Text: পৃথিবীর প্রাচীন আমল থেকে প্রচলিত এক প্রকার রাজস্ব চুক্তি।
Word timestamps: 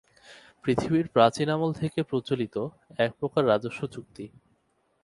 পৃথিবীর 0.63 1.07
প্রাচীন 1.07 1.47
আমল 1.49 1.71
থেকে 1.73 1.99
প্রচলিত 2.03 2.55
এক 2.97 3.11
প্রকার 3.19 3.43
রাজস্ব 3.47 3.81
চুক্তি। 3.87 4.25